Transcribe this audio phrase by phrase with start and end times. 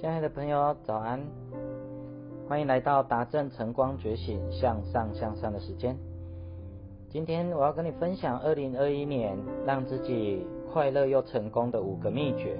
[0.00, 1.20] 亲爱的朋友，早安！
[2.48, 5.94] 欢迎来到达正晨光觉醒向上向上的时间。
[7.10, 9.36] 今天我要跟你分享二零二一年
[9.66, 10.42] 让自己
[10.72, 12.58] 快乐又成功的五个秘诀。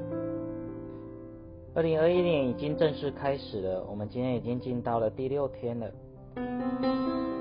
[1.75, 5.91] 二零二一年已经正式开始了，我们今天已经进到了第六天了。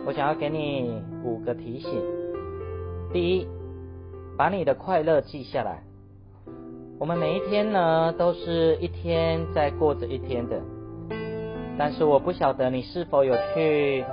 [0.06, 1.92] 我想要给你五个提醒：
[3.12, 3.46] 第一，
[4.38, 5.84] 把你的快乐记下来。
[7.00, 10.60] 我们每一天呢，都是一天在过着一天的。
[11.78, 14.04] 但是我不晓得你是否有去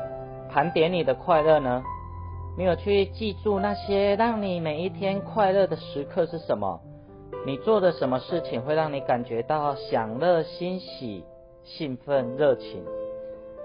[0.49, 1.83] 盘点你的快乐呢？
[2.57, 6.80] 没有去记住那些让你每一天快乐的时刻是什么？
[7.45, 11.25] 你做的什么事情会让你感觉到享乐、欣喜、
[11.65, 12.85] 兴奋、热情？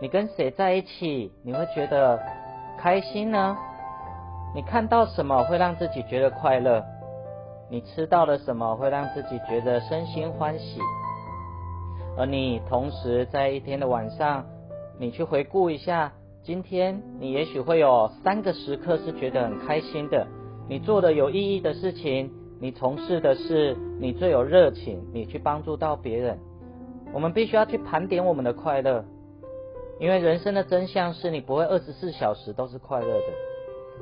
[0.02, 2.20] 你跟谁在一起你会觉得
[2.80, 3.56] 开心呢？
[4.56, 6.84] 你看到什么会让自己觉得快乐？
[7.72, 10.78] 你吃到了什么会让自己觉得身心欢喜？
[12.18, 14.46] 而你同时在一天的晚上，
[15.00, 16.12] 你去回顾一下，
[16.44, 20.28] 今天你也许会有三个时刻是觉得很开心的。
[20.68, 22.30] 你做的有意义的事情，
[22.60, 26.38] 你从事的是你最有热情，你去帮助到别人。
[27.14, 29.06] 我们必须要去盘点我们的快乐，
[29.98, 33.26] 因为人生的真相是你不会二十四小时都是快乐的，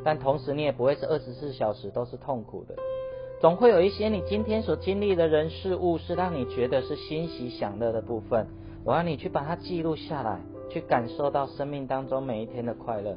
[0.03, 2.73] 但同时你也不会是二十四小时都是痛苦的。
[3.39, 8.45] 总会有一些你今天所经历的人事物，是让你觉得是欣喜享乐的部分。
[8.83, 13.15] 我要你去把它记录下来，去感受到生命当中每一天的快乐。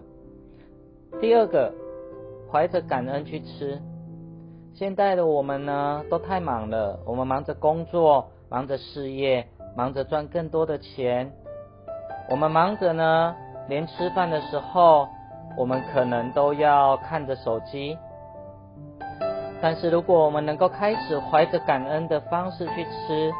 [1.20, 1.74] 第二个，
[2.48, 3.80] 怀着感恩去吃。
[4.74, 11.32] 现在的我们呢，都太忙了，我们忙着工作，忙着事业，忙着赚更多的钱。
[12.30, 13.34] 我们忙着呢，
[13.68, 15.08] 连吃饭的时候，
[15.58, 17.98] 我们可能都要看着手机。
[19.62, 23.32] 但是，如果我们能够开始怀着感恩的方式去吃，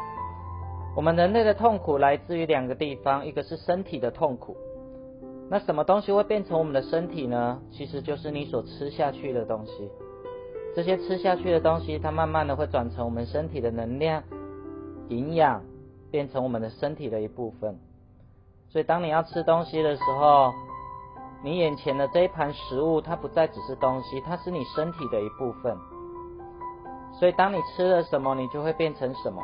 [0.95, 4.55] 我们人类的痛苦来自于两个地方，一个是身体的痛苦。
[5.49, 7.59] 那什么东西会变成我们的身体呢？
[7.71, 9.91] 其实就是你所吃下去的东西。
[10.73, 14.23] 这些吃下去的东西，它慢慢的会转成我们身体的能量、
[15.09, 15.61] 营养，
[16.09, 17.77] 变成我们的身体的一部分。
[18.69, 20.53] 所以，当你要吃东西的时候，
[21.43, 25.77] 你眼前的这一盘食物，它不再只是东西，它是你身体的一部分。
[27.19, 29.41] 所以，当你吃了什么，你就会变成什么。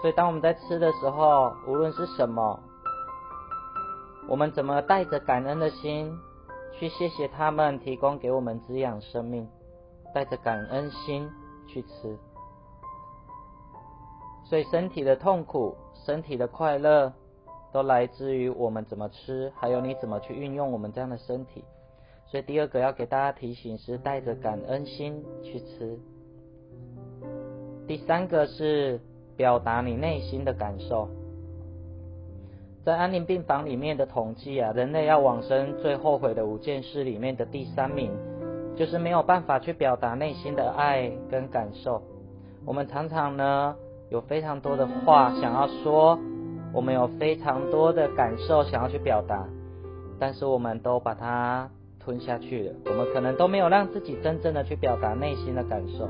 [0.00, 2.58] 所以，当我们在吃的时候，无论是什么，
[4.26, 6.18] 我们怎么带着感恩的心
[6.72, 9.46] 去谢谢他们提供给我们滋养生命，
[10.14, 11.30] 带着感恩心
[11.68, 12.18] 去吃。
[14.44, 15.76] 所以，身体的痛苦、
[16.06, 17.12] 身体的快乐，
[17.72, 21.62] 都来自于我们怎么吃，还有你怎么去运用我们这样的身体。
[22.26, 25.98] 所以，第二个要给大家提醒是带着感恩心去吃。
[27.90, 29.00] 第三个是
[29.36, 31.08] 表达你内心的感受。
[32.84, 38.12] 在安宁病房里面的统计啊，人类要往生最后悔的五件事里面的第三名，
[38.76, 42.00] 就是没有办法去表达内心的爱跟感受。
[42.64, 43.74] 我们常常呢
[44.08, 46.16] 有非常多的话想要说，
[46.72, 49.48] 我们有非常多的感受想要去表达，
[50.20, 51.68] 但是我们都把它
[51.98, 52.74] 吞下去了。
[52.84, 56.08] 我们可能都没有让自己真正的去表达内心的感受。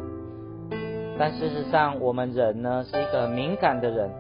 [1.21, 4.11] 但事实上，我们人呢是一个敏感的人。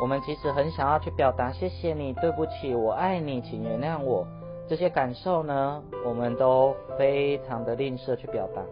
[0.00, 4.24] 我们其实很想要去表达谢谢你、对不起、我爱你、请原谅我
[4.68, 8.62] 这些感受呢，我们都非常的吝啬去表达，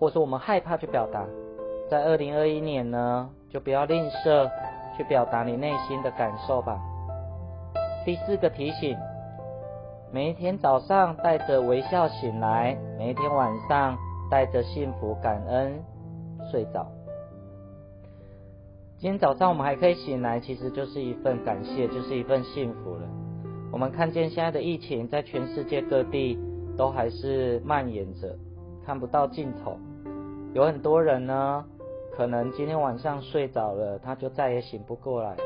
[0.00, 1.24] 或是我们害怕去表达。
[1.88, 4.50] 在二零二一年呢，就不要吝啬
[4.96, 6.80] 去表达你内心的感受吧。
[8.04, 8.98] 第四个提醒：
[10.10, 13.96] 每一天早上带着微笑醒来，每一天晚上
[14.28, 15.80] 带着幸福感恩。
[16.50, 16.86] 睡着。
[18.98, 23.02] 今天早上我们还可以醒来，其实就是一份感谢，就是一份幸福了。
[23.70, 26.38] 我们看见现在的疫情在全世界各地
[26.76, 28.34] 都还是蔓延着，
[28.84, 29.78] 看不到尽头。
[30.54, 31.64] 有很多人呢，
[32.16, 35.36] 可能今天晚上睡着了，他就再也醒不过来。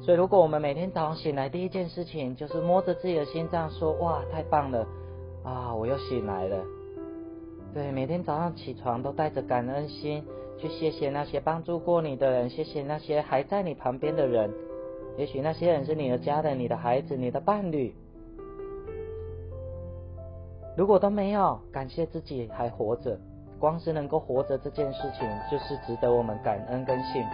[0.00, 4.86] 所以，如果我们每天早上醒来，第一件事情就是摸着自己的心脏说：“哇，太棒了
[5.44, 6.64] 啊，我又醒来了。”
[7.74, 10.22] 对，每天早上起床都带着感恩心
[10.58, 14.52] 去谢谢那些帮助过你的人，谢谢那些还在你旁边的人。
[15.16, 17.94] 也许那些人是你的家人、你的孩子、你的伴侣。
[20.76, 23.18] 如果都没有，感谢自己还活着，
[23.58, 27.30] 光是能够活着这件事情就是值得我们感恩跟幸福。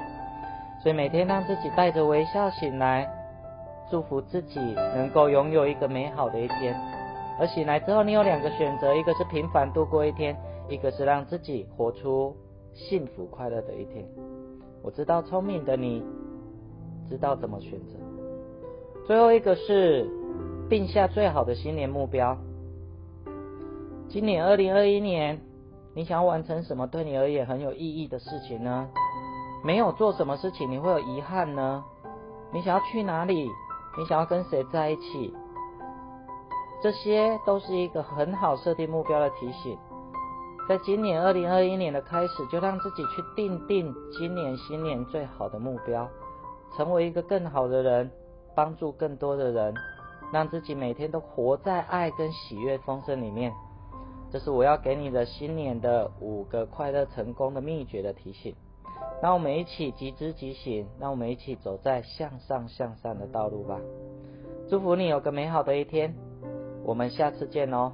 [0.83, 3.09] 所以每天让自己带着微笑醒来，
[3.91, 6.98] 祝福自己能够拥有一个美好的一天。
[7.39, 10.37] 而醒来之后，你有两个选择：一个是平凡度过一天，
[10.69, 12.37] 一个是让自己活出
[12.75, 14.05] 幸福快乐的一天。
[14.83, 16.03] 我知道聪明的你
[17.09, 17.95] 知道怎么选择。
[19.07, 20.09] 最后一个是
[20.69, 22.37] 定下最好的新年目标。
[24.09, 25.41] 今年二零二一年，
[25.95, 28.89] 你想要完成什么对你而言很有意义的事情呢？
[29.65, 31.85] 没有做什么事情你会有遗憾呢？
[32.53, 33.49] 你想要去哪里？
[33.97, 35.35] 你想要跟谁在一起？
[36.81, 39.77] 这些都是一个很好设定目标的提醒。
[40.69, 46.09] 在今年二零二一年的开始，就让自己去定定今年新年最好的目标，
[46.77, 48.11] 成为一个更好的人，
[48.55, 49.75] 帮助更多的人，
[50.33, 53.53] 让自己每天都活在爱跟喜悦丰盛里面。
[54.31, 58.55] 这是我要给你的新年的五个快乐成功的秘诀的提醒。
[59.23, 63.81] 让我们一起集知即行，让我们一起走在向上向善的道路吧。
[64.69, 66.15] 祝福你有个美好的一天，
[66.89, 67.93] 我们下次见哦。